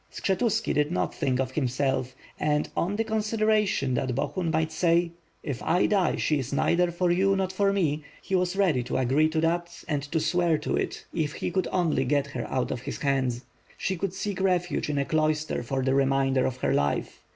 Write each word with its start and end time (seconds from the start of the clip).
Skshetuski 0.11 0.73
did 0.73 0.91
not 0.91 1.13
think 1.13 1.39
of 1.39 1.51
himself, 1.51 2.15
and, 2.39 2.67
on 2.75 2.95
the 2.95 3.03
consideration 3.03 3.93
that 3.93 4.15
Bohun 4.15 4.49
might 4.49 4.71
say 4.71 5.11
"If 5.43 5.61
I 5.61 5.85
die, 5.85 6.15
she 6.15 6.39
is 6.39 6.51
neither 6.51 6.89
for 6.89 7.11
you 7.11 7.35
nor 7.35 7.49
for 7.49 7.71
me/' 7.71 8.01
he 8.19 8.33
was 8.33 8.55
ready 8.55 8.81
to 8.85 8.97
agree 8.97 9.29
to 9.29 9.39
that 9.41 9.83
and 9.87 10.01
to 10.01 10.19
swear 10.19 10.57
to 10.57 10.75
it, 10.75 11.05
if 11.13 11.33
he 11.33 11.51
could 11.51 11.67
only 11.71 12.03
get 12.03 12.25
her 12.31 12.47
out 12.49 12.71
of 12.71 12.81
his 12.81 12.97
hands. 12.97 13.45
She 13.77 13.95
could 13.95 14.15
seek 14.15 14.41
refuge 14.41 14.89
in 14.89 14.97
a 14.97 15.05
cloister 15.05 15.61
for 15.61 15.83
the 15.83 15.93
re 15.93 16.05
mainder 16.05 16.47
of 16.47 16.57
her 16.65 16.73
life. 16.73 17.21